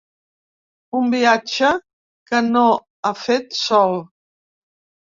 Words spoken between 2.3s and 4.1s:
que no ha fet sol.